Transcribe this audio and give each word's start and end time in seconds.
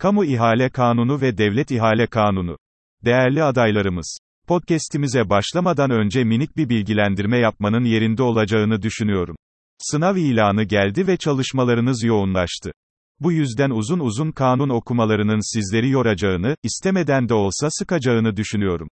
Kamu 0.00 0.24
İhale 0.24 0.68
Kanunu 0.70 1.20
ve 1.20 1.38
Devlet 1.38 1.70
İhale 1.70 2.06
Kanunu. 2.06 2.56
Değerli 3.04 3.42
adaylarımız, 3.42 4.18
podcast'imize 4.48 5.30
başlamadan 5.30 5.90
önce 5.90 6.24
minik 6.24 6.56
bir 6.56 6.68
bilgilendirme 6.68 7.38
yapmanın 7.38 7.84
yerinde 7.84 8.22
olacağını 8.22 8.82
düşünüyorum. 8.82 9.36
Sınav 9.78 10.16
ilanı 10.16 10.62
geldi 10.62 11.06
ve 11.06 11.16
çalışmalarınız 11.16 12.04
yoğunlaştı. 12.04 12.72
Bu 13.20 13.32
yüzden 13.32 13.70
uzun 13.70 13.98
uzun 13.98 14.32
kanun 14.32 14.68
okumalarının 14.68 15.54
sizleri 15.54 15.90
yoracağını, 15.90 16.56
istemeden 16.62 17.28
de 17.28 17.34
olsa 17.34 17.68
sıkacağını 17.70 18.36
düşünüyorum. 18.36 18.88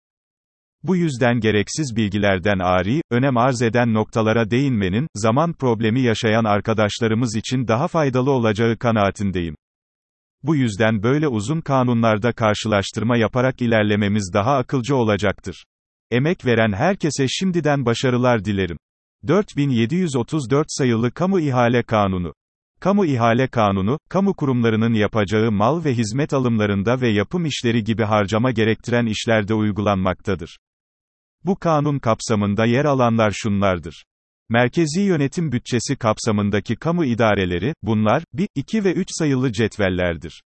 Bu 0.82 0.96
yüzden 0.96 1.40
gereksiz 1.40 1.96
bilgilerden 1.96 2.58
ari, 2.58 3.02
önem 3.10 3.36
arz 3.36 3.62
eden 3.62 3.94
noktalara 3.94 4.50
değinmenin, 4.50 5.06
zaman 5.14 5.52
problemi 5.52 6.00
yaşayan 6.00 6.44
arkadaşlarımız 6.44 7.36
için 7.36 7.68
daha 7.68 7.88
faydalı 7.88 8.30
olacağı 8.30 8.76
kanaatindeyim. 8.76 9.54
Bu 10.42 10.56
yüzden 10.56 11.02
böyle 11.02 11.28
uzun 11.28 11.60
kanunlarda 11.60 12.32
karşılaştırma 12.32 13.16
yaparak 13.16 13.62
ilerlememiz 13.62 14.30
daha 14.34 14.56
akılcı 14.56 14.96
olacaktır. 14.96 15.64
Emek 16.10 16.46
veren 16.46 16.72
herkese 16.72 17.28
şimdiden 17.28 17.86
başarılar 17.86 18.44
dilerim. 18.44 18.78
4734 19.28 20.66
sayılı 20.68 21.10
Kamu 21.10 21.40
İhale 21.40 21.82
Kanunu 21.82 22.32
Kamu 22.80 23.06
İhale 23.06 23.48
Kanunu, 23.48 23.98
kamu 24.08 24.34
kurumlarının 24.34 24.94
yapacağı 24.94 25.52
mal 25.52 25.84
ve 25.84 25.94
hizmet 25.94 26.32
alımlarında 26.32 27.00
ve 27.00 27.08
yapım 27.08 27.46
işleri 27.46 27.84
gibi 27.84 28.02
harcama 28.02 28.50
gerektiren 28.50 29.06
işlerde 29.06 29.54
uygulanmaktadır. 29.54 30.58
Bu 31.44 31.56
kanun 31.56 31.98
kapsamında 31.98 32.64
yer 32.66 32.84
alanlar 32.84 33.30
şunlardır. 33.30 34.04
Merkezi 34.50 35.00
yönetim 35.00 35.52
bütçesi 35.52 35.96
kapsamındaki 35.96 36.76
kamu 36.76 37.04
idareleri, 37.04 37.74
bunlar, 37.82 38.22
1, 38.32 38.48
2 38.54 38.84
ve 38.84 38.92
3 38.92 39.08
sayılı 39.10 39.52
cetvellerdir. 39.52 40.42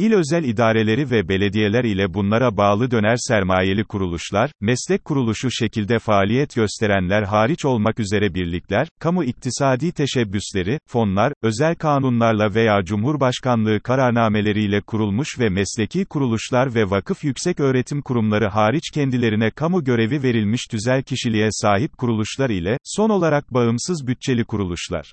İl 0.00 0.12
özel 0.12 0.44
idareleri 0.44 1.10
ve 1.10 1.28
belediyeler 1.28 1.84
ile 1.84 2.14
bunlara 2.14 2.56
bağlı 2.56 2.90
döner 2.90 3.16
sermayeli 3.18 3.84
kuruluşlar, 3.84 4.50
meslek 4.60 5.04
kuruluşu 5.04 5.50
şekilde 5.50 5.98
faaliyet 5.98 6.54
gösterenler 6.54 7.22
hariç 7.22 7.64
olmak 7.64 8.00
üzere 8.00 8.34
birlikler, 8.34 8.88
kamu 9.00 9.24
iktisadi 9.24 9.92
teşebbüsleri, 9.92 10.78
fonlar, 10.88 11.32
özel 11.42 11.74
kanunlarla 11.74 12.54
veya 12.54 12.84
Cumhurbaşkanlığı 12.84 13.80
kararnameleriyle 13.80 14.80
kurulmuş 14.80 15.38
ve 15.38 15.48
mesleki 15.48 16.04
kuruluşlar 16.04 16.74
ve 16.74 16.90
vakıf 16.90 17.24
yüksek 17.24 17.60
öğretim 17.60 18.02
kurumları 18.02 18.48
hariç 18.48 18.90
kendilerine 18.94 19.50
kamu 19.50 19.84
görevi 19.84 20.22
verilmiş 20.22 20.60
tüzel 20.70 21.02
kişiliğe 21.02 21.48
sahip 21.50 21.98
kuruluşlar 21.98 22.50
ile, 22.50 22.76
son 22.84 23.10
olarak 23.10 23.54
bağımsız 23.54 24.06
bütçeli 24.06 24.44
kuruluşlar. 24.44 25.12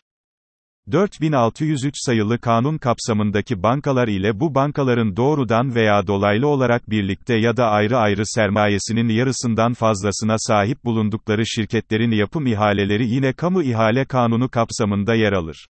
4603 0.91 1.93
sayılı 1.95 2.39
kanun 2.39 2.77
kapsamındaki 2.77 3.63
bankalar 3.63 4.07
ile 4.07 4.39
bu 4.39 4.55
bankaların 4.55 5.15
doğrudan 5.15 5.75
veya 5.75 6.07
dolaylı 6.07 6.47
olarak 6.47 6.89
birlikte 6.89 7.35
ya 7.35 7.57
da 7.57 7.65
ayrı 7.65 7.97
ayrı 7.97 8.21
sermayesinin 8.25 9.09
yarısından 9.09 9.73
fazlasına 9.73 10.35
sahip 10.37 10.85
bulundukları 10.85 11.45
şirketlerin 11.45 12.11
yapım 12.11 12.45
ihaleleri 12.45 13.07
yine 13.07 13.33
kamu 13.33 13.63
ihale 13.63 14.05
kanunu 14.05 14.49
kapsamında 14.49 15.15
yer 15.15 15.31
alır. 15.31 15.67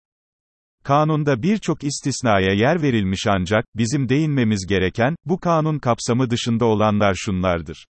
Kanunda 0.83 1.43
birçok 1.43 1.83
istisnaya 1.83 2.53
yer 2.53 2.81
verilmiş 2.81 3.27
ancak, 3.27 3.65
bizim 3.75 4.09
değinmemiz 4.09 4.67
gereken, 4.69 5.15
bu 5.25 5.39
kanun 5.39 5.79
kapsamı 5.79 6.29
dışında 6.29 6.65
olanlar 6.65 7.13
şunlardır. 7.17 7.85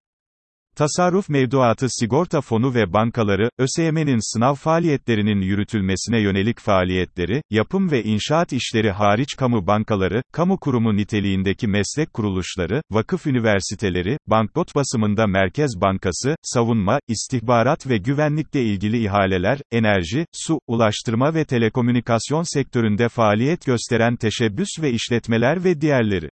Tasarruf 0.81 1.29
mevduatı 1.29 1.87
sigorta 1.89 2.41
fonu 2.41 2.75
ve 2.75 2.93
bankaları, 2.93 3.51
ÖSYM'nin 3.59 4.35
sınav 4.35 4.55
faaliyetlerinin 4.55 5.41
yürütülmesine 5.41 6.21
yönelik 6.21 6.61
faaliyetleri, 6.61 7.43
yapım 7.51 7.91
ve 7.91 8.03
inşaat 8.03 8.53
işleri 8.53 8.91
hariç 8.91 9.37
kamu 9.37 9.67
bankaları, 9.67 10.23
kamu 10.33 10.61
kurumu 10.61 10.97
niteliğindeki 10.97 11.69
meslek 11.69 12.13
kuruluşları, 12.13 12.83
vakıf 12.91 13.27
üniversiteleri, 13.27 14.19
banknot 14.27 14.75
basımında 14.75 15.27
Merkez 15.27 15.71
Bankası, 15.81 16.37
savunma, 16.43 16.99
istihbarat 17.09 17.89
ve 17.89 17.99
güvenlikle 17.99 18.63
ilgili 18.65 19.05
ihaleler, 19.05 19.59
enerji, 19.73 20.27
su, 20.33 20.61
ulaştırma 20.67 21.35
ve 21.35 21.45
telekomünikasyon 21.45 22.55
sektöründe 22.55 23.09
faaliyet 23.09 23.67
gösteren 23.67 24.17
teşebbüs 24.17 24.69
ve 24.83 24.91
işletmeler 24.91 25.65
ve 25.65 25.81
diğerleri. 25.81 26.29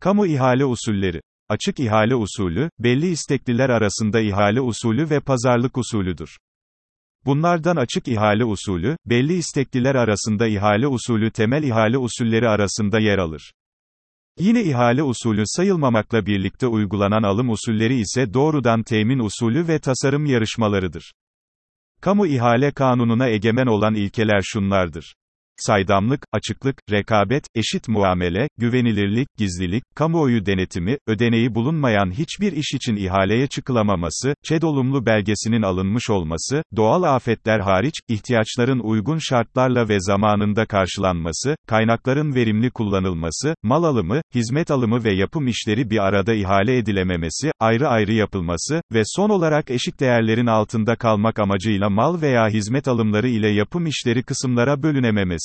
Kamu 0.00 0.26
ihale 0.26 0.64
usulleri 0.64 1.20
Açık 1.48 1.80
ihale 1.80 2.14
usulü, 2.14 2.70
belli 2.78 3.06
istekliler 3.06 3.70
arasında 3.70 4.20
ihale 4.20 4.60
usulü 4.60 5.10
ve 5.10 5.20
pazarlık 5.20 5.78
usulüdür. 5.78 6.38
Bunlardan 7.26 7.76
açık 7.76 8.08
ihale 8.08 8.44
usulü, 8.44 8.96
belli 9.06 9.34
istekliler 9.34 9.94
arasında 9.94 10.46
ihale 10.46 10.86
usulü 10.86 11.30
temel 11.30 11.62
ihale 11.62 11.98
usulleri 11.98 12.48
arasında 12.48 13.00
yer 13.00 13.18
alır. 13.18 13.52
Yine 14.38 14.62
ihale 14.62 15.02
usulü 15.02 15.42
sayılmamakla 15.46 16.26
birlikte 16.26 16.66
uygulanan 16.66 17.22
alım 17.22 17.50
usulleri 17.50 18.00
ise 18.00 18.34
doğrudan 18.34 18.82
temin 18.82 19.18
usulü 19.18 19.68
ve 19.68 19.78
tasarım 19.78 20.26
yarışmalarıdır. 20.26 21.12
Kamu 22.00 22.26
ihale 22.26 22.70
kanununa 22.70 23.28
egemen 23.28 23.66
olan 23.66 23.94
ilkeler 23.94 24.40
şunlardır 24.42 25.14
saydamlık, 25.56 26.26
açıklık, 26.32 26.76
rekabet, 26.90 27.44
eşit 27.54 27.88
muamele, 27.88 28.48
güvenilirlik, 28.58 29.28
gizlilik, 29.38 29.82
kamuoyu 29.96 30.46
denetimi, 30.46 30.98
ödeneği 31.06 31.54
bulunmayan 31.54 32.10
hiçbir 32.10 32.52
iş 32.52 32.74
için 32.74 32.96
ihaleye 32.96 33.46
çıkılamaması, 33.46 34.34
ÇED 34.44 34.62
olumlu 34.62 35.06
belgesinin 35.06 35.62
alınmış 35.62 36.10
olması, 36.10 36.62
doğal 36.76 37.02
afetler 37.02 37.60
hariç, 37.60 37.94
ihtiyaçların 38.08 38.78
uygun 38.78 39.18
şartlarla 39.18 39.88
ve 39.88 40.00
zamanında 40.00 40.66
karşılanması, 40.66 41.56
kaynakların 41.68 42.34
verimli 42.34 42.70
kullanılması, 42.70 43.54
mal 43.62 43.84
alımı, 43.84 44.20
hizmet 44.34 44.70
alımı 44.70 45.04
ve 45.04 45.14
yapım 45.14 45.46
işleri 45.46 45.90
bir 45.90 45.98
arada 45.98 46.34
ihale 46.34 46.78
edilememesi, 46.78 47.50
ayrı 47.60 47.88
ayrı 47.88 48.12
yapılması 48.12 48.80
ve 48.92 49.02
son 49.04 49.30
olarak 49.30 49.70
eşik 49.70 50.00
değerlerin 50.00 50.46
altında 50.46 50.96
kalmak 50.96 51.38
amacıyla 51.38 51.90
mal 51.90 52.22
veya 52.22 52.48
hizmet 52.48 52.88
alımları 52.88 53.28
ile 53.28 53.48
yapım 53.48 53.86
işleri 53.86 54.22
kısımlara 54.22 54.82
bölünememesi. 54.82 55.43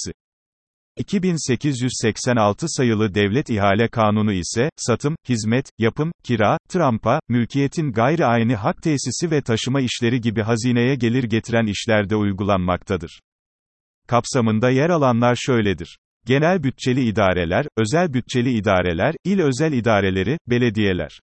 2886 0.99 2.65
sayılı 2.69 3.13
Devlet 3.13 3.49
İhale 3.49 3.87
Kanunu 3.87 4.33
ise, 4.33 4.69
satım, 4.77 5.15
hizmet, 5.29 5.65
yapım, 5.77 6.11
kira, 6.23 6.57
trampa, 6.69 7.19
mülkiyetin 7.29 7.91
gayri 7.91 8.25
aynı 8.25 8.55
hak 8.55 8.83
tesisi 8.83 9.31
ve 9.31 9.41
taşıma 9.41 9.81
işleri 9.81 10.21
gibi 10.21 10.41
hazineye 10.41 10.95
gelir 10.95 11.23
getiren 11.23 11.65
işlerde 11.65 12.15
uygulanmaktadır. 12.15 13.19
Kapsamında 14.07 14.69
yer 14.69 14.89
alanlar 14.89 15.35
şöyledir. 15.35 15.97
Genel 16.25 16.63
bütçeli 16.63 17.07
idareler, 17.07 17.65
özel 17.77 18.13
bütçeli 18.13 18.51
idareler, 18.51 19.15
il 19.25 19.39
özel 19.39 19.73
idareleri, 19.73 20.37
belediyeler. 20.47 21.19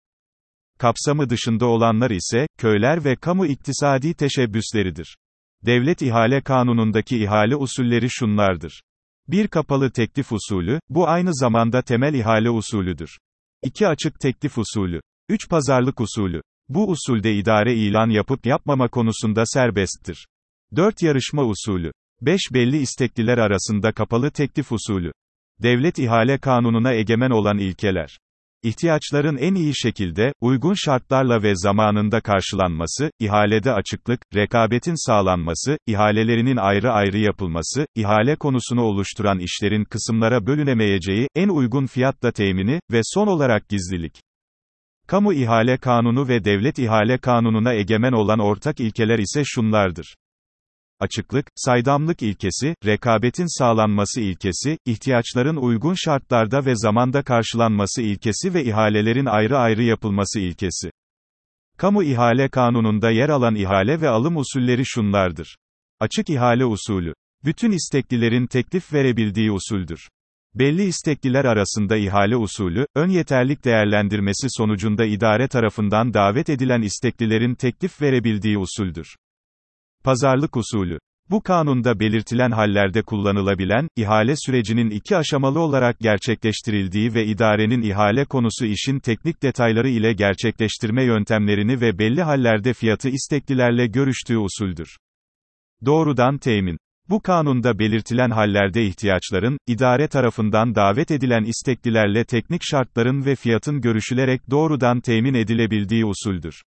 Kapsamı 0.79 1.29
dışında 1.29 1.65
olanlar 1.65 2.11
ise, 2.11 2.47
köyler 2.57 3.05
ve 3.05 3.15
kamu 3.15 3.45
iktisadi 3.45 4.13
teşebbüsleridir. 4.13 5.17
Devlet 5.65 6.01
İhale 6.01 6.41
Kanunu'ndaki 6.41 7.17
ihale 7.17 7.55
usulleri 7.55 8.07
şunlardır. 8.09 8.81
Bir 9.27 9.47
kapalı 9.47 9.91
teklif 9.91 10.31
usulü, 10.31 10.79
bu 10.89 11.07
aynı 11.07 11.29
zamanda 11.33 11.81
temel 11.81 12.13
ihale 12.13 12.49
usulüdür. 12.49 13.17
2 13.63 13.87
açık 13.87 14.19
teklif 14.19 14.57
usulü. 14.57 15.01
3 15.29 15.49
pazarlık 15.49 16.01
usulü. 16.01 16.41
Bu 16.69 16.89
usulde 16.89 17.35
idare 17.35 17.75
ilan 17.75 18.09
yapıp 18.09 18.45
yapmama 18.45 18.87
konusunda 18.87 19.43
serbesttir. 19.45 20.27
4 20.75 21.01
yarışma 21.01 21.43
usulü. 21.43 21.91
5 22.21 22.41
belli 22.53 22.77
istekliler 22.77 23.37
arasında 23.37 23.91
kapalı 23.91 24.31
teklif 24.31 24.71
usulü. 24.71 25.11
Devlet 25.61 25.99
ihale 25.99 26.37
kanununa 26.37 26.93
egemen 26.93 27.29
olan 27.29 27.57
ilkeler. 27.57 28.17
İhtiyaçların 28.63 29.37
en 29.37 29.55
iyi 29.55 29.75
şekilde, 29.75 30.33
uygun 30.41 30.73
şartlarla 30.73 31.43
ve 31.43 31.55
zamanında 31.55 32.21
karşılanması, 32.21 33.11
ihalede 33.19 33.71
açıklık, 33.71 34.21
rekabetin 34.35 35.07
sağlanması, 35.07 35.77
ihalelerinin 35.87 36.57
ayrı 36.57 36.91
ayrı 36.91 37.17
yapılması, 37.17 37.85
ihale 37.95 38.35
konusunu 38.35 38.81
oluşturan 38.81 39.39
işlerin 39.39 39.83
kısımlara 39.83 40.45
bölünemeyeceği, 40.45 41.27
en 41.35 41.49
uygun 41.49 41.85
fiyatla 41.85 42.31
temini 42.31 42.79
ve 42.91 43.01
son 43.03 43.27
olarak 43.27 43.69
gizlilik. 43.69 44.21
Kamu 45.07 45.33
ihale 45.33 45.77
kanunu 45.77 46.27
ve 46.27 46.43
devlet 46.43 46.79
ihale 46.79 47.17
kanununa 47.17 47.73
egemen 47.73 48.11
olan 48.11 48.39
ortak 48.39 48.79
ilkeler 48.79 49.19
ise 49.19 49.41
şunlardır 49.45 50.15
açıklık, 51.01 51.45
saydamlık 51.55 52.21
ilkesi, 52.21 52.75
rekabetin 52.85 53.59
sağlanması 53.59 54.21
ilkesi, 54.21 54.77
ihtiyaçların 54.85 55.55
uygun 55.55 55.93
şartlarda 55.93 56.65
ve 56.65 56.75
zamanda 56.75 57.23
karşılanması 57.23 58.01
ilkesi 58.01 58.53
ve 58.53 58.63
ihalelerin 58.65 59.25
ayrı 59.25 59.57
ayrı 59.57 59.83
yapılması 59.83 60.39
ilkesi. 60.39 60.91
Kamu 61.77 62.03
ihale 62.03 62.49
kanununda 62.49 63.11
yer 63.11 63.29
alan 63.29 63.55
ihale 63.55 64.01
ve 64.01 64.09
alım 64.09 64.37
usulleri 64.37 64.85
şunlardır. 64.85 65.57
Açık 65.99 66.29
ihale 66.29 66.65
usulü. 66.65 67.13
Bütün 67.45 67.71
isteklilerin 67.71 68.47
teklif 68.47 68.93
verebildiği 68.93 69.51
usuldür. 69.51 70.09
Belli 70.55 70.83
istekliler 70.83 71.45
arasında 71.45 71.97
ihale 71.97 72.35
usulü, 72.37 72.85
ön 72.95 73.09
yeterlik 73.09 73.65
değerlendirmesi 73.65 74.47
sonucunda 74.49 75.05
idare 75.05 75.47
tarafından 75.47 76.13
davet 76.13 76.49
edilen 76.49 76.81
isteklilerin 76.81 77.55
teklif 77.55 78.01
verebildiği 78.01 78.57
usuldür. 78.57 79.15
Pazarlık 80.03 80.57
usulü. 80.57 80.99
Bu 81.29 81.41
kanunda 81.41 81.99
belirtilen 81.99 82.51
hallerde 82.51 83.01
kullanılabilen, 83.01 83.87
ihale 83.95 84.35
sürecinin 84.35 84.89
iki 84.89 85.17
aşamalı 85.17 85.59
olarak 85.59 85.99
gerçekleştirildiği 85.99 87.13
ve 87.13 87.25
idarenin 87.25 87.81
ihale 87.81 88.25
konusu 88.25 88.65
işin 88.65 88.99
teknik 88.99 89.43
detayları 89.43 89.89
ile 89.89 90.13
gerçekleştirme 90.13 91.03
yöntemlerini 91.03 91.81
ve 91.81 91.99
belli 91.99 92.23
hallerde 92.23 92.73
fiyatı 92.73 93.09
isteklilerle 93.09 93.87
görüştüğü 93.87 94.37
usuldür. 94.37 94.97
Doğrudan 95.85 96.37
temin 96.37 96.77
bu 97.09 97.21
kanunda 97.21 97.79
belirtilen 97.79 98.29
hallerde 98.29 98.85
ihtiyaçların, 98.85 99.57
idare 99.67 100.07
tarafından 100.07 100.75
davet 100.75 101.11
edilen 101.11 101.43
isteklilerle 101.43 102.25
teknik 102.25 102.61
şartların 102.63 103.25
ve 103.25 103.35
fiyatın 103.35 103.81
görüşülerek 103.81 104.41
doğrudan 104.49 105.01
temin 105.01 105.33
edilebildiği 105.33 106.05
usuldür. 106.05 106.61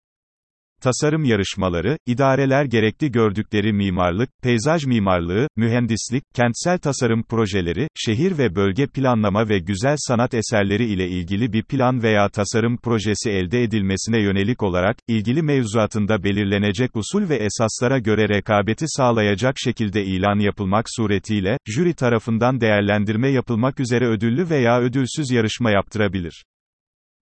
Tasarım 0.84 1.24
yarışmaları, 1.24 1.98
idareler 2.06 2.66
gerekli 2.66 3.12
gördükleri 3.12 3.74
mimarlık, 3.74 4.30
peyzaj 4.42 4.86
mimarlığı, 4.86 5.48
mühendislik, 5.56 6.24
kentsel 6.36 6.78
tasarım 6.78 7.24
projeleri, 7.24 7.88
şehir 7.96 8.38
ve 8.38 8.56
bölge 8.56 8.88
planlama 8.88 9.50
ve 9.50 9.60
güzel 9.60 9.96
sanat 9.98 10.34
eserleri 10.34 10.86
ile 10.86 11.10
ilgili 11.10 11.54
bir 11.54 11.64
plan 11.64 12.04
veya 12.04 12.30
tasarım 12.30 12.78
projesi 12.78 13.30
elde 13.30 13.64
edilmesine 13.64 14.22
yönelik 14.22 14.64
olarak, 14.64 14.98
ilgili 15.08 15.42
mevzuatında 15.42 16.24
belirlenecek 16.24 16.96
usul 16.96 17.30
ve 17.30 17.36
esaslara 17.36 18.00
göre 18.00 18.30
rekabeti 18.30 18.86
sağlayacak 18.88 19.56
şekilde 19.58 20.04
ilan 20.06 20.40
yapılmak 20.40 20.86
suretiyle, 20.88 21.58
jüri 21.66 21.94
tarafından 21.94 22.62
değerlendirme 22.62 23.30
yapılmak 23.30 23.80
üzere 23.80 24.08
ödüllü 24.08 24.50
veya 24.50 24.82
ödülsüz 24.82 25.32
yarışma 25.32 25.72
yaptırabilir. 25.72 26.44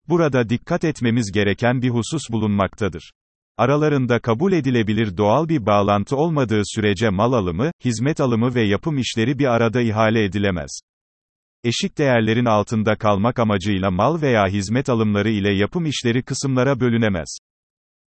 Burada 0.10 0.50
dikkat 0.50 0.84
etmemiz 0.84 1.32
gereken 1.32 1.82
bir 1.82 1.90
husus 1.90 2.22
bulunmaktadır. 2.32 3.12
Aralarında 3.60 4.20
kabul 4.20 4.54
edilebilir 4.54 5.18
doğal 5.18 5.50
bir 5.50 5.66
bağlantı 5.66 6.16
olmadığı 6.16 6.62
sürece 6.66 7.10
mal 7.10 7.34
alımı, 7.34 7.72
hizmet 7.86 8.20
alımı 8.20 8.56
ve 8.56 8.68
yapım 8.68 8.98
işleri 8.98 9.40
bir 9.40 9.46
arada 9.46 9.82
ihale 9.82 10.24
edilemez. 10.24 10.80
Eşik 11.64 11.98
değerlerin 11.98 12.46
altında 12.46 12.96
kalmak 12.96 13.40
amacıyla 13.40 13.92
mal 13.92 14.22
veya 14.22 14.48
hizmet 14.48 14.90
alımları 14.90 15.30
ile 15.30 15.54
yapım 15.54 15.86
işleri 15.86 16.24
kısımlara 16.24 16.80
bölünemez. 16.80 17.38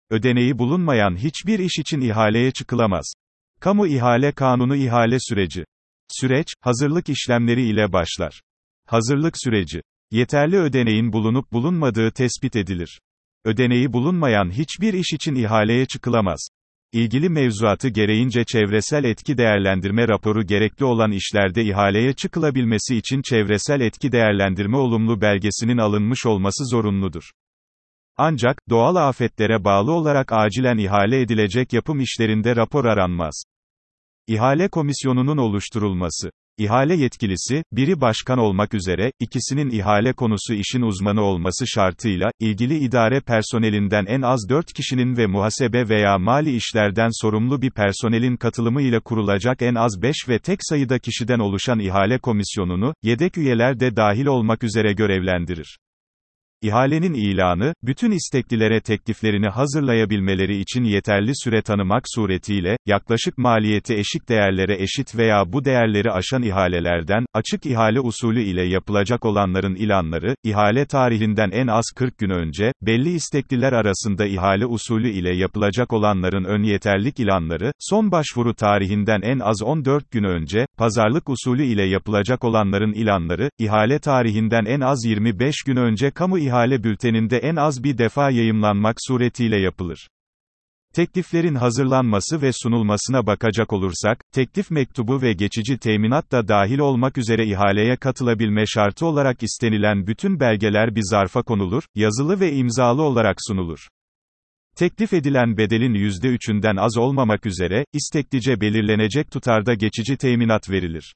Ödeneği 0.09 0.57
bulunmayan 0.57 1.18
hiçbir 1.18 1.59
iş 1.59 1.80
için 1.80 2.01
ihaleye 2.01 2.51
çıkılamaz. 2.51 3.13
Kamu 3.59 3.88
ihale 3.88 4.31
kanunu 4.31 4.75
ihale 4.75 5.18
süreci. 5.19 5.65
Süreç, 6.12 6.47
hazırlık 6.62 7.09
işlemleri 7.09 7.68
ile 7.68 7.94
başlar. 7.94 8.42
Hazırlık 8.88 9.36
süreci. 9.44 9.81
Yeterli 10.12 10.57
ödeneğin 10.57 11.13
bulunup 11.13 11.51
bulunmadığı 11.51 12.12
tespit 12.12 12.56
edilir 12.56 13.00
ödeneği 13.45 13.94
bulunmayan 13.94 14.51
hiçbir 14.51 14.94
iş 14.94 15.13
için 15.13 15.36
ihaleye 15.36 15.86
çıkılamaz. 15.86 16.47
İlgili 16.92 17.30
mevzuatı 17.30 17.89
gereğince 17.89 18.44
çevresel 18.44 19.03
etki 19.03 19.38
değerlendirme 19.38 20.07
raporu 20.07 20.44
gerekli 20.44 20.86
olan 20.86 21.12
işlerde 21.12 21.63
ihaleye 21.63 22.13
çıkılabilmesi 22.13 22.95
için 22.95 23.21
çevresel 23.21 23.81
etki 23.81 24.12
değerlendirme 24.12 24.77
olumlu 24.77 25.21
belgesinin 25.21 25.77
alınmış 25.77 26.25
olması 26.25 26.65
zorunludur. 26.65 27.31
Ancak, 28.18 28.57
doğal 28.69 28.95
afetlere 28.95 29.63
bağlı 29.63 29.92
olarak 29.92 30.31
acilen 30.31 30.77
ihale 30.77 31.21
edilecek 31.21 31.74
yapım 31.74 32.00
işlerinde 32.00 32.56
rapor 32.56 32.86
aranmaz. 32.86 33.44
İhale 34.27 34.68
komisyonunun 34.68 35.38
oluşturulması 35.38 36.31
İhale 36.57 36.96
yetkilisi, 36.96 37.63
biri 37.72 38.02
başkan 38.02 38.38
olmak 38.38 38.74
üzere, 38.74 39.12
ikisinin 39.19 39.69
ihale 39.69 40.13
konusu 40.13 40.54
işin 40.54 40.81
uzmanı 40.81 41.22
olması 41.22 41.68
şartıyla, 41.68 42.31
ilgili 42.40 42.78
idare 42.78 43.19
personelinden 43.19 44.06
en 44.06 44.22
az 44.22 44.50
4 44.50 44.74
kişinin 44.74 45.18
ve 45.18 45.28
muhasebe 45.28 45.90
veya 45.90 46.18
mali 46.18 46.56
işlerden 46.56 47.10
sorumlu 47.22 47.62
bir 47.62 47.72
personelin 47.72 48.38
katılımı 48.38 48.81
ile 48.81 49.00
kurulacak 49.00 49.62
en 49.62 49.75
az 49.75 50.02
5 50.02 50.16
ve 50.30 50.40
tek 50.40 50.60
sayıda 50.62 51.00
kişiden 51.00 51.40
oluşan 51.40 51.80
ihale 51.80 52.18
komisyonunu, 52.18 52.94
yedek 53.04 53.38
üyeler 53.38 53.80
de 53.80 53.96
dahil 53.96 54.25
olmak 54.25 54.63
üzere 54.63 54.94
görevlendirir. 54.94 55.78
İhalenin 56.65 57.13
ilanı, 57.13 57.73
bütün 57.83 58.12
isteklilere 58.12 58.81
tekliflerini 58.81 59.47
hazırlayabilmeleri 59.47 60.57
için 60.57 60.83
yeterli 60.83 61.31
süre 61.35 61.62
tanımak 61.62 62.03
suretiyle, 62.06 62.77
yaklaşık 62.85 63.38
maliyeti 63.38 63.95
eşik 63.95 64.29
değerlere 64.29 64.83
eşit 64.83 65.15
veya 65.17 65.53
bu 65.53 65.65
değerleri 65.65 66.12
aşan 66.12 66.44
ihalelerden, 66.44 67.25
açık 67.33 67.65
ihale 67.65 68.00
usulü 68.00 68.41
ile 68.41 68.63
yapılacak 68.63 69.25
olanların 69.25 69.75
ilanları, 69.75 70.35
ihale 70.44 70.85
tarihinden 70.85 71.51
en 71.51 71.67
az 71.67 71.85
40 71.95 72.17
gün 72.17 72.29
önce, 72.29 72.71
belli 72.81 73.09
istekliler 73.09 73.73
arasında 73.73 74.25
ihale 74.25 74.65
usulü 74.65 75.09
ile 75.09 75.35
yapılacak 75.35 75.94
olanların 75.94 76.44
ön 76.44 76.63
yeterlik 76.63 77.19
ilanları, 77.19 77.71
son 77.79 78.11
başvuru 78.11 78.53
tarihinden 78.53 79.21
en 79.21 79.39
az 79.39 79.63
14 79.63 80.11
gün 80.11 80.23
önce, 80.23 80.68
pazarlık 80.77 81.29
usulü 81.29 81.63
ile 81.63 81.83
yapılacak 81.83 82.44
olanların 82.44 82.94
ilanları, 82.94 83.50
ihale 83.59 84.00
tarihinden 84.00 84.65
en 84.65 84.79
az 84.79 85.06
25 85.06 85.56
gün 85.65 85.75
önce 85.75 86.11
kamu 86.11 86.38
ihale 86.38 86.55
bülteninde 86.84 87.38
en 87.38 87.56
az 87.56 87.84
bir 87.84 87.98
defa 87.98 88.30
yayımlanmak 88.30 88.96
suretiyle 89.07 89.60
yapılır. 89.60 90.07
Tekliflerin 90.96 91.56
hazırlanması 91.56 92.42
ve 92.42 92.52
sunulmasına 92.54 93.28
bakacak 93.28 93.74
olursak, 93.74 94.19
teklif 94.34 94.72
mektubu 94.72 95.22
ve 95.22 95.34
geçici 95.34 95.78
teminat 95.78 96.31
da 96.31 96.48
dahil 96.48 96.80
olmak 96.80 97.18
üzere 97.18 97.46
ihaleye 97.46 97.96
katılabilme 97.96 98.63
şartı 98.66 99.06
olarak 99.06 99.44
istenilen 99.44 100.07
bütün 100.07 100.40
belgeler 100.40 100.96
bir 100.96 101.04
zarfa 101.04 101.42
konulur, 101.42 101.84
yazılı 101.96 102.40
ve 102.40 102.54
imzalı 102.54 103.02
olarak 103.02 103.38
sunulur. 103.48 103.88
Teklif 104.75 105.13
edilen 105.13 105.57
bedelin 105.57 105.94
%3'ünden 105.94 106.80
az 106.80 106.98
olmamak 106.98 107.46
üzere, 107.46 107.86
isteklice 107.94 108.62
belirlenecek 108.62 109.31
tutarda 109.31 109.74
geçici 109.74 110.18
teminat 110.18 110.69
verilir. 110.69 111.16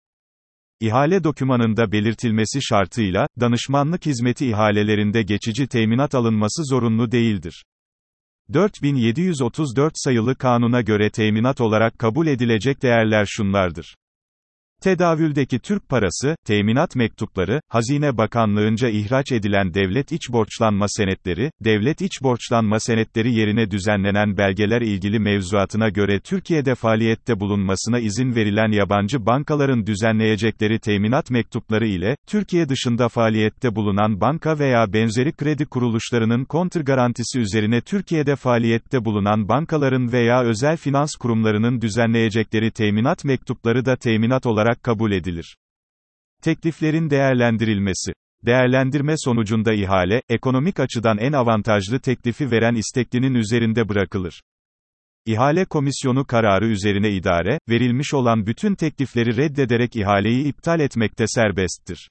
İhale 0.81 1.23
dokümanında 1.23 1.91
belirtilmesi 1.91 2.59
şartıyla, 2.61 3.27
danışmanlık 3.39 4.05
hizmeti 4.05 4.47
ihalelerinde 4.47 5.21
geçici 5.21 5.67
teminat 5.67 6.15
alınması 6.15 6.63
zorunlu 6.63 7.11
değildir. 7.11 7.63
4734 8.53 9.93
sayılı 9.95 10.35
kanuna 10.35 10.81
göre 10.81 11.09
teminat 11.09 11.61
olarak 11.61 11.99
kabul 11.99 12.27
edilecek 12.27 12.81
değerler 12.81 13.25
şunlardır. 13.29 13.95
Tedavüldeki 14.81 15.59
Türk 15.59 15.89
parası, 15.89 16.35
teminat 16.45 16.95
mektupları, 16.95 17.61
Hazine 17.67 18.17
Bakanlığınca 18.17 18.89
ihraç 18.89 19.31
edilen 19.31 19.73
devlet 19.73 20.11
iç 20.11 20.31
borçlanma 20.31 20.85
senetleri, 20.87 21.51
devlet 21.63 22.01
iç 22.01 22.11
borçlanma 22.23 22.79
senetleri 22.79 23.33
yerine 23.33 23.71
düzenlenen 23.71 24.37
belgeler 24.37 24.81
ilgili 24.81 25.19
mevzuatına 25.19 25.89
göre 25.89 26.19
Türkiye'de 26.19 26.75
faaliyette 26.75 27.39
bulunmasına 27.39 27.99
izin 27.99 28.35
verilen 28.35 28.71
yabancı 28.71 29.25
bankaların 29.25 29.85
düzenleyecekleri 29.85 30.79
teminat 30.79 31.31
mektupları 31.31 31.87
ile, 31.87 32.15
Türkiye 32.27 32.69
dışında 32.69 33.09
faaliyette 33.09 33.75
bulunan 33.75 34.21
banka 34.21 34.59
veya 34.59 34.93
benzeri 34.93 35.31
kredi 35.31 35.65
kuruluşlarının 35.65 36.45
kontrgarantisi 36.45 37.39
üzerine 37.39 37.81
Türkiye'de 37.81 38.35
faaliyette 38.35 39.05
bulunan 39.05 39.49
bankaların 39.49 40.11
veya 40.11 40.43
özel 40.43 40.77
finans 40.77 41.15
kurumlarının 41.15 41.81
düzenleyecekleri 41.81 42.71
teminat 42.71 43.25
mektupları 43.25 43.85
da 43.85 43.95
teminat 43.95 44.45
olarak 44.45 44.68
olarak 44.69 44.83
kabul 44.83 45.11
edilir. 45.11 45.57
Tekliflerin 46.41 47.09
değerlendirilmesi 47.09 48.13
Değerlendirme 48.45 49.15
sonucunda 49.17 49.73
ihale, 49.73 50.21
ekonomik 50.29 50.79
açıdan 50.79 51.17
en 51.17 51.33
avantajlı 51.33 51.99
teklifi 51.99 52.51
veren 52.51 52.75
isteklinin 52.75 53.33
üzerinde 53.33 53.89
bırakılır. 53.89 54.41
İhale 55.25 55.65
komisyonu 55.65 56.25
kararı 56.25 56.67
üzerine 56.67 57.09
idare, 57.11 57.59
verilmiş 57.69 58.13
olan 58.13 58.45
bütün 58.45 58.75
teklifleri 58.75 59.37
reddederek 59.37 59.95
ihaleyi 59.95 60.47
iptal 60.47 60.79
etmekte 60.79 61.25
serbesttir. 61.27 62.09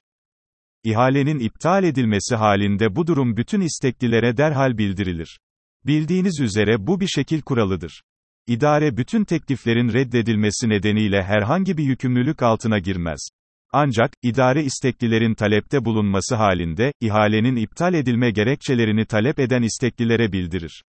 İhalenin 0.83 1.39
iptal 1.39 1.83
edilmesi 1.83 2.35
halinde 2.35 2.95
bu 2.95 3.07
durum 3.07 3.37
bütün 3.37 3.61
isteklilere 3.61 4.37
derhal 4.37 4.77
bildirilir. 4.77 5.39
Bildiğiniz 5.85 6.39
üzere 6.39 6.87
bu 6.87 6.99
bir 6.99 7.07
şekil 7.07 7.41
kuralıdır. 7.41 8.01
İdare 8.49 8.97
bütün 8.97 9.23
tekliflerin 9.23 9.93
reddedilmesi 9.93 10.69
nedeniyle 10.69 11.23
herhangi 11.23 11.77
bir 11.77 11.83
yükümlülük 11.83 12.43
altına 12.43 12.79
girmez. 12.79 13.29
Ancak, 13.73 14.11
idare 14.23 14.63
isteklilerin 14.63 15.33
talepte 15.33 15.85
bulunması 15.85 16.35
halinde, 16.35 16.93
ihalenin 17.01 17.55
iptal 17.55 17.93
edilme 17.93 18.31
gerekçelerini 18.31 19.05
talep 19.05 19.39
eden 19.39 19.61
isteklilere 19.61 20.31
bildirir. 20.31 20.83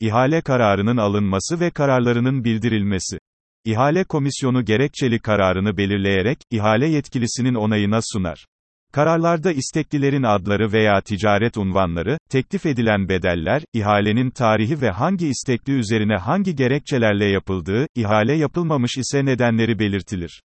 İhale 0.00 0.40
kararının 0.40 0.96
alınması 0.96 1.60
ve 1.60 1.70
kararlarının 1.70 2.44
bildirilmesi. 2.44 3.18
İhale 3.64 4.04
komisyonu 4.04 4.64
gerekçeli 4.64 5.18
kararını 5.18 5.76
belirleyerek, 5.76 6.38
ihale 6.50 6.88
yetkilisinin 6.88 7.54
onayına 7.54 8.00
sunar. 8.12 8.46
Kararlarda 8.92 9.52
isteklilerin 9.52 10.22
adları 10.22 10.72
veya 10.72 11.00
ticaret 11.00 11.56
unvanları, 11.56 12.18
teklif 12.30 12.66
edilen 12.66 13.08
bedeller, 13.08 13.62
ihalenin 13.72 14.30
tarihi 14.30 14.80
ve 14.80 14.90
hangi 14.90 15.28
istekli 15.28 15.72
üzerine 15.72 16.16
hangi 16.16 16.56
gerekçelerle 16.56 17.24
yapıldığı, 17.24 17.86
ihale 17.94 18.36
yapılmamış 18.36 18.96
ise 18.96 19.24
nedenleri 19.24 19.78
belirtilir. 19.78 20.42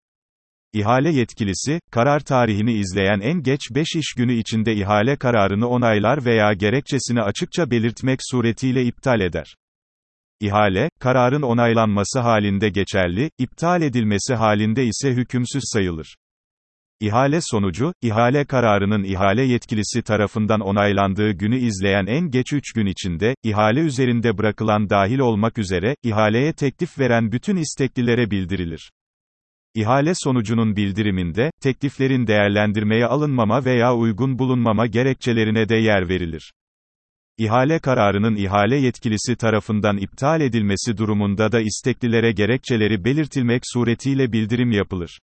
İhale 0.73 1.11
yetkilisi, 1.11 1.79
karar 1.91 2.19
tarihini 2.19 2.73
izleyen 2.73 3.19
en 3.19 3.43
geç 3.43 3.61
5 3.71 3.87
iş 3.95 4.13
günü 4.17 4.33
içinde 4.33 4.75
ihale 4.75 5.15
kararını 5.15 5.67
onaylar 5.67 6.25
veya 6.25 6.53
gerekçesini 6.53 7.21
açıkça 7.21 7.71
belirtmek 7.71 8.19
suretiyle 8.31 8.83
iptal 8.83 9.21
eder. 9.21 9.55
İhale, 10.39 10.89
kararın 10.99 11.41
onaylanması 11.41 12.19
halinde 12.19 12.69
geçerli, 12.69 13.29
iptal 13.37 13.81
edilmesi 13.81 14.33
halinde 14.33 14.85
ise 14.85 15.11
hükümsüz 15.11 15.63
sayılır. 15.65 16.15
İhale 17.01 17.39
sonucu, 17.41 17.93
ihale 18.01 18.45
kararının 18.45 19.03
ihale 19.03 19.43
yetkilisi 19.43 20.01
tarafından 20.01 20.59
onaylandığı 20.59 21.31
günü 21.31 21.57
izleyen 21.57 22.05
en 22.05 22.29
geç 22.29 22.53
3 22.53 22.73
gün 22.73 22.85
içinde, 22.85 23.35
ihale 23.43 23.79
üzerinde 23.79 24.37
bırakılan 24.37 24.89
dahil 24.89 25.19
olmak 25.19 25.57
üzere, 25.57 25.95
ihaleye 26.03 26.53
teklif 26.53 26.99
veren 26.99 27.31
bütün 27.31 27.55
isteklilere 27.55 28.31
bildirilir. 28.31 28.91
İhale 29.75 30.13
sonucunun 30.15 30.75
bildiriminde, 30.75 31.51
tekliflerin 31.61 32.27
değerlendirmeye 32.27 33.05
alınmama 33.05 33.65
veya 33.65 33.95
uygun 33.95 34.39
bulunmama 34.39 34.87
gerekçelerine 34.87 35.69
de 35.69 35.75
yer 35.75 36.09
verilir. 36.09 36.53
İhale 37.37 37.79
kararının 37.79 38.35
ihale 38.35 38.77
yetkilisi 38.77 39.35
tarafından 39.35 39.97
iptal 39.97 40.41
edilmesi 40.41 40.97
durumunda 40.97 41.51
da 41.51 41.61
isteklilere 41.61 42.31
gerekçeleri 42.31 43.05
belirtilmek 43.05 43.61
suretiyle 43.65 44.31
bildirim 44.31 44.71
yapılır. 44.71 45.19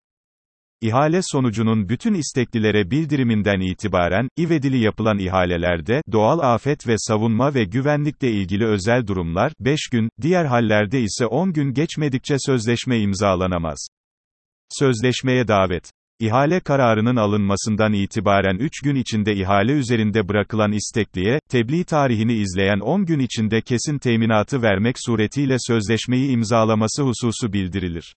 İhale 0.80 1.20
sonucunun 1.22 1.88
bütün 1.88 2.14
isteklilere 2.14 2.90
bildiriminden 2.90 3.60
itibaren, 3.60 4.28
ivedili 4.38 4.78
yapılan 4.78 5.18
ihalelerde, 5.18 6.02
doğal 6.12 6.54
afet 6.54 6.88
ve 6.88 6.94
savunma 6.98 7.54
ve 7.54 7.64
güvenlikle 7.64 8.30
ilgili 8.32 8.66
özel 8.66 9.06
durumlar, 9.06 9.52
5 9.60 9.88
gün, 9.92 10.08
diğer 10.22 10.44
hallerde 10.44 11.00
ise 11.00 11.26
10 11.26 11.52
gün 11.52 11.74
geçmedikçe 11.74 12.36
sözleşme 12.38 12.98
imzalanamaz. 12.98 13.88
Sözleşmeye 14.78 15.48
davet 15.48 15.90
İhale 16.20 16.60
kararının 16.60 17.16
alınmasından 17.16 17.92
itibaren 17.92 18.58
3 18.58 18.80
gün 18.82 18.94
içinde 18.94 19.34
ihale 19.34 19.72
üzerinde 19.72 20.28
bırakılan 20.28 20.72
istekliye, 20.72 21.40
tebliğ 21.50 21.84
tarihini 21.84 22.34
izleyen 22.34 22.80
10 22.80 23.06
gün 23.06 23.18
içinde 23.18 23.60
kesin 23.60 23.98
teminatı 23.98 24.62
vermek 24.62 24.96
suretiyle 24.98 25.56
sözleşmeyi 25.58 26.30
imzalaması 26.30 27.02
hususu 27.02 27.52
bildirilir. 27.52 28.14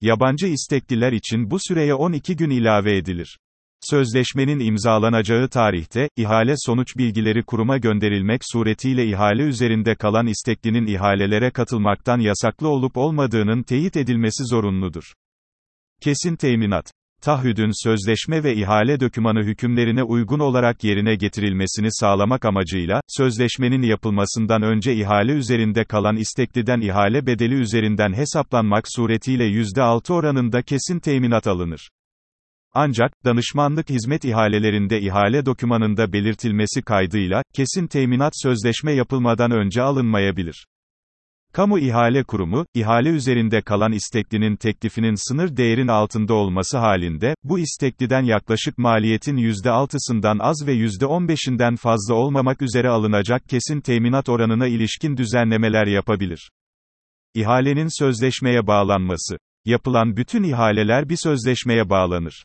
Yabancı 0.00 0.46
istekliler 0.46 1.12
için 1.12 1.50
bu 1.50 1.58
süreye 1.68 1.94
12 1.94 2.36
gün 2.36 2.50
ilave 2.50 2.96
edilir. 2.96 3.38
Sözleşmenin 3.80 4.58
imzalanacağı 4.58 5.48
tarihte, 5.48 6.08
ihale 6.16 6.54
sonuç 6.56 6.96
bilgileri 6.96 7.42
kuruma 7.42 7.78
gönderilmek 7.78 8.40
suretiyle 8.52 9.06
ihale 9.06 9.42
üzerinde 9.42 9.94
kalan 9.94 10.26
isteklinin 10.26 10.86
ihalelere 10.86 11.50
katılmaktan 11.50 12.18
yasaklı 12.18 12.68
olup 12.68 12.96
olmadığının 12.96 13.62
teyit 13.62 13.96
edilmesi 13.96 14.44
zorunludur. 14.44 15.04
Kesin 16.02 16.36
teminat 16.36 16.92
taahhüdün 17.22 17.84
sözleşme 17.84 18.44
ve 18.44 18.54
ihale 18.54 19.00
dökümanı 19.00 19.42
hükümlerine 19.42 20.02
uygun 20.02 20.38
olarak 20.38 20.84
yerine 20.84 21.14
getirilmesini 21.14 21.88
sağlamak 21.90 22.44
amacıyla, 22.44 23.00
sözleşmenin 23.08 23.82
yapılmasından 23.82 24.62
önce 24.62 24.94
ihale 24.94 25.32
üzerinde 25.32 25.84
kalan 25.84 26.16
istekliden 26.16 26.80
ihale 26.80 27.26
bedeli 27.26 27.54
üzerinden 27.54 28.12
hesaplanmak 28.12 28.84
suretiyle 28.88 29.44
%6 29.44 30.12
oranında 30.12 30.62
kesin 30.62 30.98
teminat 30.98 31.46
alınır. 31.46 31.88
Ancak, 32.74 33.12
danışmanlık 33.24 33.90
hizmet 33.90 34.24
ihalelerinde 34.24 35.00
ihale 35.00 35.46
dokümanında 35.46 36.12
belirtilmesi 36.12 36.82
kaydıyla, 36.82 37.42
kesin 37.54 37.86
teminat 37.86 38.32
sözleşme 38.42 38.92
yapılmadan 38.92 39.50
önce 39.50 39.82
alınmayabilir. 39.82 40.66
Kamu 41.52 41.78
İhale 41.78 42.22
Kurumu, 42.22 42.66
ihale 42.74 43.08
üzerinde 43.08 43.62
kalan 43.62 43.92
isteklinin 43.92 44.56
teklifinin 44.56 45.28
sınır 45.28 45.56
değerin 45.56 45.88
altında 45.88 46.34
olması 46.34 46.78
halinde, 46.78 47.34
bu 47.44 47.58
istekliden 47.58 48.22
yaklaşık 48.22 48.78
maliyetin 48.78 49.36
%6'sından 49.36 50.38
az 50.40 50.66
ve 50.66 50.74
%15'inden 50.74 51.76
fazla 51.76 52.14
olmamak 52.14 52.62
üzere 52.62 52.88
alınacak 52.88 53.42
kesin 53.48 53.80
teminat 53.80 54.28
oranına 54.28 54.66
ilişkin 54.66 55.16
düzenlemeler 55.16 55.86
yapabilir. 55.86 56.50
İhalenin 57.34 57.98
sözleşmeye 57.98 58.66
bağlanması. 58.66 59.36
Yapılan 59.64 60.16
bütün 60.16 60.42
ihaleler 60.42 61.08
bir 61.08 61.16
sözleşmeye 61.16 61.90
bağlanır. 61.90 62.44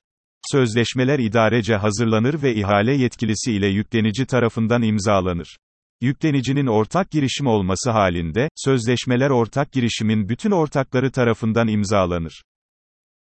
Sözleşmeler 0.51 1.19
idarece 1.19 1.75
hazırlanır 1.75 2.43
ve 2.43 2.55
ihale 2.55 2.93
yetkilisi 2.93 3.53
ile 3.53 3.67
yüklenici 3.67 4.25
tarafından 4.25 4.81
imzalanır. 4.81 5.57
Yüklenicinin 6.01 6.67
ortak 6.67 7.11
girişim 7.11 7.47
olması 7.47 7.91
halinde, 7.91 8.49
sözleşmeler 8.55 9.29
ortak 9.29 9.71
girişimin 9.71 10.29
bütün 10.29 10.51
ortakları 10.51 11.11
tarafından 11.11 11.67
imzalanır. 11.67 12.43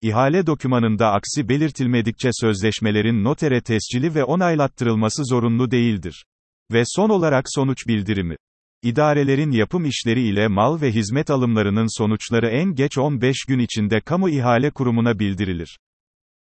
İhale 0.01 0.47
dokümanında 0.47 1.11
aksi 1.11 1.49
belirtilmedikçe 1.49 2.29
sözleşmelerin 2.33 3.23
notere 3.23 3.61
tescili 3.61 4.15
ve 4.15 4.23
onaylattırılması 4.23 5.25
zorunlu 5.25 5.71
değildir. 5.71 6.25
Ve 6.71 6.83
son 6.85 7.09
olarak 7.09 7.45
sonuç 7.47 7.87
bildirimi. 7.87 8.35
İdarelerin 8.83 9.51
yapım 9.51 9.85
işleri 9.85 10.21
ile 10.21 10.47
mal 10.47 10.81
ve 10.81 10.91
hizmet 10.91 11.29
alımlarının 11.29 11.97
sonuçları 11.97 12.47
en 12.47 12.75
geç 12.75 12.97
15 12.97 13.37
gün 13.47 13.59
içinde 13.59 14.01
kamu 14.01 14.29
ihale 14.29 14.69
kurumuna 14.69 15.19
bildirilir. 15.19 15.79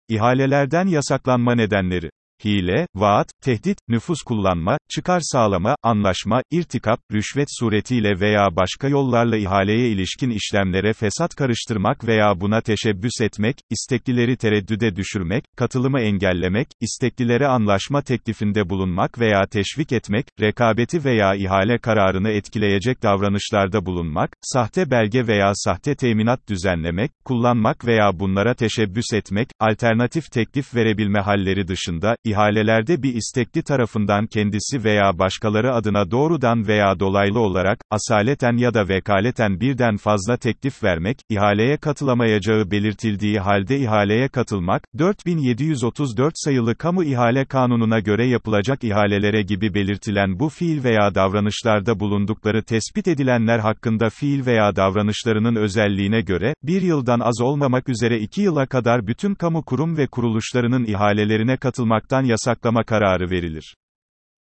İhalelerden 0.10 0.88
yasaklanma 0.88 1.55
nedenleri 1.55 2.10
hile, 2.45 2.87
vaat, 2.95 3.27
tehdit, 3.41 3.77
nüfus 3.87 4.21
kullanma, 4.21 4.77
çıkar 4.95 5.19
sağlama, 5.23 5.75
anlaşma, 5.83 6.41
irtikap, 6.51 6.99
rüşvet 7.13 7.47
suretiyle 7.59 8.19
veya 8.19 8.55
başka 8.55 8.87
yollarla 8.87 9.37
ihaleye 9.37 9.89
ilişkin 9.89 10.29
işlemlere 10.29 10.93
fesat 10.93 11.35
karıştırmak 11.35 12.07
veya 12.07 12.39
buna 12.39 12.61
teşebbüs 12.61 13.21
etmek, 13.21 13.55
isteklileri 13.69 14.37
tereddüde 14.37 14.95
düşürmek, 14.95 15.43
katılımı 15.57 15.99
engellemek, 16.01 16.67
isteklilere 16.81 17.47
anlaşma 17.47 18.01
teklifinde 18.01 18.69
bulunmak 18.69 19.19
veya 19.19 19.45
teşvik 19.51 19.91
etmek, 19.91 20.25
rekabeti 20.41 21.05
veya 21.05 21.35
ihale 21.35 21.77
kararını 21.77 22.29
etkileyecek 22.29 23.03
davranışlarda 23.03 23.85
bulunmak, 23.85 24.29
sahte 24.41 24.91
belge 24.91 25.27
veya 25.27 25.51
sahte 25.55 25.95
teminat 25.95 26.49
düzenlemek, 26.49 27.11
kullanmak 27.25 27.85
veya 27.85 28.19
bunlara 28.19 28.53
teşebbüs 28.53 29.13
etmek, 29.13 29.49
alternatif 29.59 30.31
teklif 30.31 30.75
verebilme 30.75 31.19
halleri 31.19 31.67
dışında, 31.67 32.15
ihalelerde 32.25 33.03
bir 33.03 33.13
istekli 33.13 33.63
tarafından 33.63 34.27
kendisi 34.27 34.84
veya 34.84 35.20
başkaları 35.20 35.74
adına 35.74 36.12
doğrudan 36.12 36.67
veya 36.67 37.00
dolaylı 37.00 37.39
olarak, 37.39 37.79
asaleten 37.91 38.58
ya 38.58 38.74
da 38.74 38.89
vekaleten 38.89 39.60
birden 39.60 39.98
fazla 39.98 40.38
teklif 40.38 40.84
vermek, 40.84 41.17
ihaleye 41.29 41.77
katılamayacağı 41.77 42.72
belirtildiği 42.72 43.39
halde 43.39 43.79
ihaleye 43.79 44.27
katılmak, 44.27 44.84
4734 45.00 46.34
sayılı 46.36 46.75
Kamu 46.75 47.03
İhale 47.03 47.46
Kanunu'na 47.46 48.00
göre 48.00 48.27
yapılacak 48.27 48.84
ihalelere 48.84 49.41
gibi 49.41 49.74
belirtilen 49.74 50.39
bu 50.39 50.50
fiil 50.50 50.84
veya 50.84 51.15
davranışlarda 51.15 52.00
bulundukları 52.00 52.63
tespit 52.63 53.08
edilenler 53.08 53.60
hakkında 53.60 54.10
fiil 54.10 54.46
veya 54.46 54.75
davranışlarının 54.75 55.55
özelliğine 55.55 56.22
göre, 56.22 56.53
bir 56.63 56.82
yıldan 56.82 57.20
az 57.20 57.41
olmamak 57.41 57.89
üzere 57.89 58.20
iki 58.20 58.41
yıla 58.41 58.65
kadar 58.65 59.08
bütün 59.08 59.36
kamu 59.36 59.63
kurum 59.63 59.98
ve 59.98 60.08
kuruluşlarının 60.08 60.86
ihalelerine 60.86 61.58
katılmaktan 61.58 62.14
yapmaktan 62.15 62.24
yasaklama 62.24 62.84
kararı 62.84 63.29
verilir. 63.29 63.75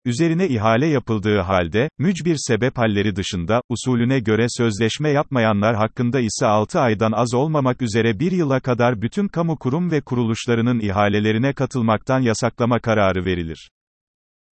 Üzerine 0.05 0.49
ihale 0.49 0.87
yapıldığı 0.87 1.40
halde, 1.40 1.88
mücbir 1.99 2.37
sebep 2.38 2.79
halleri 2.79 3.17
dışında, 3.17 3.62
usulüne 3.69 4.21
göre 4.21 4.47
sözleşme 4.49 5.11
yapmayanlar 5.11 5.76
hakkında 5.76 6.21
ise 6.21 6.47
6 6.47 6.81
aydan 6.81 7.12
az 7.12 7.35
olmamak 7.35 7.83
üzere 7.83 8.19
1 8.19 8.33
yıla 8.33 8.61
kadar 8.61 9.02
bütün 9.02 9.29
kamu 9.29 9.57
kurum 9.59 9.90
ve 9.90 10.00
kuruluşlarının 10.00 10.81
ihalelerine 10.81 11.52
katılmaktan 11.52 12.21
yasaklama 12.21 12.79
kararı 12.79 13.25
verilir. 13.25 13.71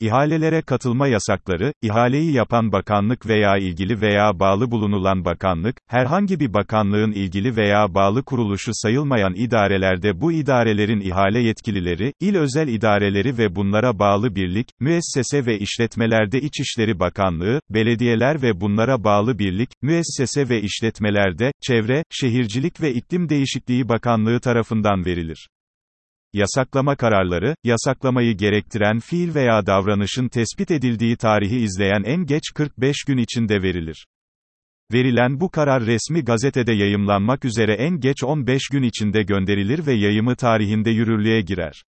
İhalelere 0.01 0.63
katılma 0.63 1.09
yasakları, 1.09 1.73
ihaleyi 1.83 2.33
yapan 2.33 2.73
bakanlık 2.73 3.29
veya 3.29 3.57
ilgili 3.57 4.01
veya 4.01 4.41
bağlı 4.41 4.71
bulunulan 4.71 5.25
bakanlık, 5.25 5.77
herhangi 5.87 6.41
bir 6.41 6.55
bakanlığın 6.55 7.13
ilgili 7.13 7.57
veya 7.57 7.95
bağlı 7.95 8.25
kuruluşu 8.25 8.71
sayılmayan 8.75 9.35
idarelerde 9.35 10.21
bu 10.21 10.33
idarelerin 10.33 11.01
ihale 11.01 11.41
yetkilileri, 11.41 12.13
il 12.21 12.37
özel 12.37 12.69
idareleri 12.69 13.39
ve 13.39 13.57
bunlara 13.57 13.99
bağlı 13.99 14.35
birlik, 14.35 14.69
müessese 14.81 15.47
ve 15.47 15.59
işletmelerde 15.59 16.41
İçişleri 16.41 17.01
Bakanlığı, 17.01 17.61
belediyeler 17.71 18.43
ve 18.43 18.61
bunlara 18.61 19.05
bağlı 19.05 19.39
birlik, 19.39 19.71
müessese 19.83 20.49
ve 20.49 20.63
işletmelerde, 20.63 21.53
Çevre, 21.61 22.05
Şehircilik 22.11 22.81
ve 22.81 22.95
İklim 22.95 23.29
Değişikliği 23.29 23.89
Bakanlığı 23.89 24.41
tarafından 24.41 25.05
verilir. 25.05 25.49
Yasaklama 26.33 26.97
kararları, 26.97 27.55
yasaklamayı 27.65 28.37
gerektiren 28.37 28.99
fiil 28.99 29.35
veya 29.35 29.67
davranışın 29.67 30.29
tespit 30.29 30.71
edildiği 30.71 31.17
tarihi 31.17 31.57
izleyen 31.57 32.03
en 32.03 32.27
geç 32.27 32.43
45 32.55 32.97
gün 33.07 33.17
içinde 33.17 33.63
verilir. 33.63 34.07
Verilen 34.93 35.41
bu 35.41 35.51
karar 35.51 35.87
resmi 35.87 36.25
gazetede 36.25 36.73
yayımlanmak 36.73 37.45
üzere 37.45 37.75
en 37.75 38.01
geç 38.01 38.25
15 38.25 38.69
gün 38.73 38.83
içinde 38.83 39.23
gönderilir 39.23 39.87
ve 39.87 39.93
yayımı 39.93 40.37
tarihinde 40.37 40.91
yürürlüğe 40.91 41.41
girer. 41.41 41.83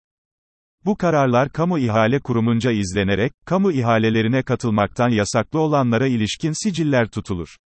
Bu 0.84 0.96
kararlar 0.96 1.52
kamu 1.52 1.78
ihale 1.78 2.20
kurumunca 2.20 2.70
izlenerek, 2.70 3.32
kamu 3.46 3.72
ihalelerine 3.72 4.42
katılmaktan 4.42 5.08
yasaklı 5.08 5.60
olanlara 5.60 6.06
ilişkin 6.06 6.64
siciller 6.64 7.08
tutulur. 7.08 7.56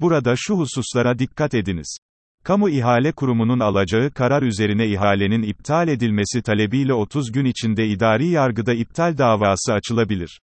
Burada 0.00 0.34
şu 0.36 0.58
hususlara 0.58 1.18
dikkat 1.18 1.54
ediniz. 1.54 1.96
Kamu 2.44 2.70
İhale 2.70 3.12
Kurumu'nun 3.12 3.60
alacağı 3.60 4.10
karar 4.10 4.42
üzerine 4.42 4.86
ihalenin 4.86 5.42
iptal 5.42 5.88
edilmesi 5.88 6.42
talebiyle 6.42 6.94
30 6.94 7.32
gün 7.32 7.44
içinde 7.44 7.86
idari 7.86 8.28
yargıda 8.28 8.74
iptal 8.74 9.18
davası 9.18 9.72
açılabilir. 9.72 10.40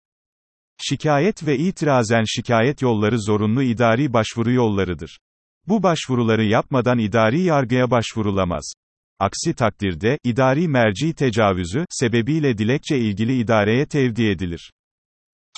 Şikayet 0.77 1.47
ve 1.47 1.57
itirazen 1.57 2.23
şikayet 2.27 2.81
yolları 2.81 3.21
zorunlu 3.21 3.63
idari 3.63 4.13
başvuru 4.13 4.51
yollarıdır. 4.51 5.19
Bu 5.67 5.83
başvuruları 5.83 6.43
yapmadan 6.43 6.99
idari 6.99 7.41
yargıya 7.41 7.91
başvurulamaz. 7.91 8.73
Aksi 9.19 9.53
takdirde, 9.53 10.17
idari 10.23 10.67
merci 10.67 11.13
tecavüzü, 11.13 11.85
sebebiyle 11.89 12.57
dilekçe 12.57 12.97
ilgili 12.97 13.39
idareye 13.39 13.85
tevdi 13.85 14.25
edilir. 14.25 14.71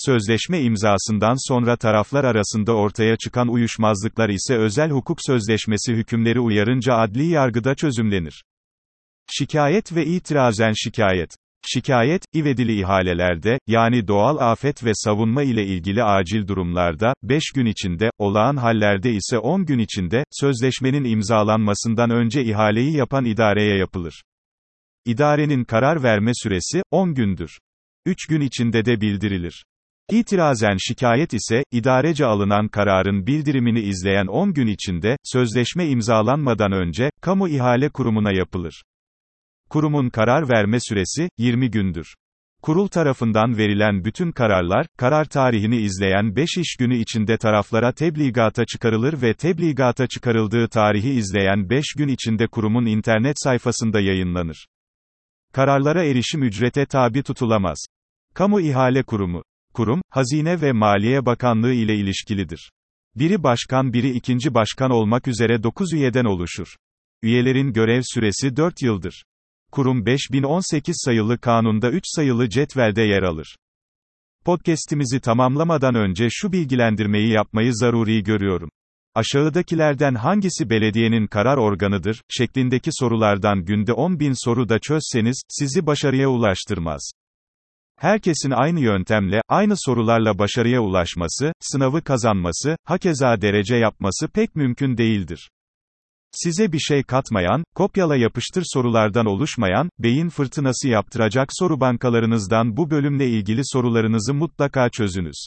Sözleşme 0.06 0.62
imzasından 0.62 1.50
sonra 1.50 1.78
taraflar 1.78 2.24
arasında 2.24 2.76
ortaya 2.76 3.18
çıkan 3.18 3.48
uyuşmazlıklar 3.48 4.30
ise 4.30 4.56
özel 4.56 4.92
hukuk 4.92 5.18
sözleşmesi 5.22 5.94
hükümleri 5.94 6.40
uyarınca 6.40 6.94
adli 6.94 7.26
yargıda 7.26 7.76
çözümlenir. 7.76 8.44
Şikayet 9.32 9.96
ve 9.96 10.06
itirazen 10.06 10.74
şikayet. 10.76 11.36
Şikayet, 11.66 12.24
ivedi'li 12.36 12.80
ihalelerde, 12.80 13.60
yani 13.68 14.08
doğal 14.08 14.38
afet 14.52 14.84
ve 14.84 14.92
savunma 14.94 15.44
ile 15.44 15.66
ilgili 15.66 16.04
acil 16.04 16.48
durumlarda, 16.48 17.14
5 17.24 17.44
gün 17.56 17.66
içinde, 17.66 18.10
olağan 18.18 18.58
hallerde 18.58 19.12
ise 19.12 19.38
10 19.38 19.66
gün 19.66 19.80
içinde, 19.80 20.24
sözleşmenin 20.32 21.04
imzalanmasından 21.04 22.10
önce 22.10 22.44
ihaleyi 22.44 22.98
yapan 22.98 23.26
idareye 23.26 23.78
yapılır. 23.78 24.24
İdarenin 25.06 25.64
karar 25.64 26.04
verme 26.04 26.32
süresi, 26.34 26.82
10 26.92 27.14
gündür. 27.14 27.60
3 28.06 28.28
gün 28.28 28.42
içinde 28.42 28.86
de 28.86 29.02
bildirilir. 29.02 29.66
İtirazen 30.12 30.78
şikayet 30.80 31.34
ise, 31.34 31.64
idarece 31.72 32.26
alınan 32.26 32.68
kararın 32.68 33.28
bildirimini 33.28 33.80
izleyen 33.80 34.28
10 34.28 34.54
gün 34.54 34.68
içinde, 34.68 35.18
sözleşme 35.24 35.88
imzalanmadan 35.88 36.72
önce, 36.72 37.10
kamu 37.22 37.50
ihale 37.50 37.90
kurumuna 37.90 38.32
yapılır. 38.32 38.84
Kurumun 39.70 40.10
karar 40.10 40.50
verme 40.50 40.78
süresi, 40.80 41.30
20 41.38 41.72
gündür. 41.72 42.16
Kurul 42.62 42.88
tarafından 42.88 43.58
verilen 43.58 44.06
bütün 44.06 44.32
kararlar, 44.32 44.88
karar 44.98 45.26
tarihini 45.26 45.78
izleyen 45.78 46.36
5 46.36 46.58
iş 46.58 46.76
günü 46.80 46.98
içinde 46.98 47.38
taraflara 47.38 47.92
tebligata 47.92 48.66
çıkarılır 48.66 49.22
ve 49.22 49.34
tebligata 49.34 50.08
çıkarıldığı 50.08 50.68
tarihi 50.68 51.10
izleyen 51.10 51.70
5 51.70 51.86
gün 51.98 52.08
içinde 52.08 52.48
kurumun 52.48 52.86
internet 52.86 53.36
sayfasında 53.40 54.00
yayınlanır. 54.00 54.68
Kararlara 55.54 56.04
erişim 56.04 56.44
ücrete 56.44 56.86
tabi 56.86 57.24
tutulamaz. 57.24 57.86
Kamu 58.34 58.62
İhale 58.62 59.04
Kurumu. 59.04 59.44
Kurum, 59.74 60.02
Hazine 60.10 60.62
ve 60.62 60.72
Maliye 60.72 61.26
Bakanlığı 61.26 61.74
ile 61.74 61.96
ilişkilidir. 61.96 62.72
Biri 63.16 63.44
başkan 63.44 63.94
biri 63.94 64.10
ikinci 64.10 64.54
başkan 64.54 64.92
olmak 64.92 65.28
üzere 65.28 65.64
9 65.64 65.94
üyeden 65.94 66.26
oluşur. 66.26 66.76
Üyelerin 67.22 67.74
görev 67.74 68.02
süresi 68.04 68.56
4 68.56 68.82
yıldır. 68.82 69.24
Kurum 69.72 70.06
5018 70.06 70.96
sayılı 71.06 71.38
kanunda 71.38 71.92
3 71.92 72.04
sayılı 72.06 72.50
cetvelde 72.50 73.02
yer 73.02 73.24
alır. 73.24 73.56
Podcast'imizi 74.46 75.20
tamamlamadan 75.20 75.96
önce 75.96 76.28
şu 76.30 76.52
bilgilendirmeyi 76.52 77.30
yapmayı 77.30 77.76
zaruri 77.76 78.24
görüyorum. 78.24 78.70
Aşağıdakilerden 79.16 80.16
hangisi 80.16 80.70
belediyenin 80.70 81.28
karar 81.28 81.58
organıdır, 81.58 82.22
şeklindeki 82.30 82.90
sorulardan 82.94 83.66
günde 83.66 83.94
10 83.94 84.20
bin 84.20 84.46
soru 84.46 84.70
da 84.70 84.80
çözseniz, 84.80 85.42
sizi 85.50 85.86
başarıya 85.86 86.30
ulaştırmaz. 86.30 87.12
Herkesin 88.02 88.52
aynı 88.52 88.80
yöntemle, 88.80 89.42
aynı 89.50 89.74
sorularla 89.78 90.40
başarıya 90.40 90.82
ulaşması, 90.82 91.54
sınavı 91.60 92.02
kazanması, 92.02 92.76
hakeza 92.86 93.42
derece 93.42 93.76
yapması 93.76 94.28
pek 94.28 94.56
mümkün 94.56 94.98
değildir. 94.98 95.50
Size 96.32 96.72
bir 96.72 96.80
şey 96.80 97.04
katmayan, 97.04 97.64
kopyala 97.76 98.16
yapıştır 98.16 98.64
sorulardan 98.66 99.26
oluşmayan, 99.26 99.90
beyin 100.00 100.30
fırtınası 100.30 100.90
yaptıracak 100.90 101.50
soru 101.52 101.80
bankalarınızdan 101.80 102.78
bu 102.78 102.90
bölümle 102.90 103.28
ilgili 103.28 103.62
sorularınızı 103.64 104.34
mutlaka 104.34 104.90
çözünüz. 104.90 105.46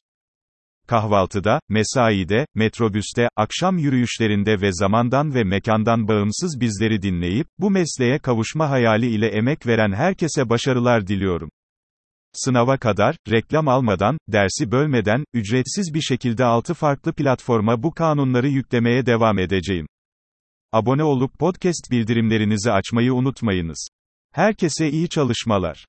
Kahvaltıda, 0.87 1.61
mesaide, 1.69 2.47
metrobüste, 2.55 3.29
akşam 3.37 3.79
yürüyüşlerinde 3.79 4.61
ve 4.61 4.73
zamandan 4.73 5.35
ve 5.35 5.45
mekandan 5.45 6.09
bağımsız 6.09 6.61
bizleri 6.61 7.03
dinleyip, 7.03 7.47
bu 7.59 7.71
mesleğe 7.71 8.19
kavuşma 8.19 8.71
hayali 8.71 9.07
ile 9.07 9.27
emek 9.29 9.67
veren 9.67 9.93
herkese 9.93 10.49
başarılar 10.49 11.07
diliyorum. 11.07 11.51
Sınava 12.35 12.79
kadar, 12.79 13.17
reklam 13.31 13.69
almadan, 13.69 14.19
dersi 14.29 14.71
bölmeden, 14.71 15.25
ücretsiz 15.33 15.95
bir 15.95 16.01
şekilde 16.01 16.45
6 16.45 16.75
farklı 16.75 17.13
platforma 17.13 17.83
bu 17.83 17.95
kanunları 17.95 18.49
yüklemeye 18.49 19.07
devam 19.07 19.39
edeceğim. 19.39 19.87
Abone 20.73 21.05
olup 21.05 21.39
podcast 21.39 21.91
bildirimlerinizi 21.91 22.73
açmayı 22.73 23.15
unutmayınız. 23.15 23.89
Herkese 24.33 24.91
iyi 24.91 25.09
çalışmalar. 25.09 25.85